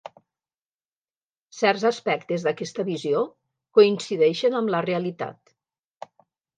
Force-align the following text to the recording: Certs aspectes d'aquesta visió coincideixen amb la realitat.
Certs 1.57 1.85
aspectes 1.91 2.47
d'aquesta 2.49 2.87
visió 2.89 3.23
coincideixen 3.81 4.61
amb 4.63 4.77
la 4.77 4.85
realitat. 4.91 5.57